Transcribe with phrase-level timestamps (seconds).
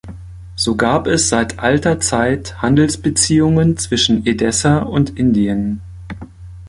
[0.55, 5.79] So gab es seit alter Zeit Handelsbeziehungen zwischen Edessa und Indien.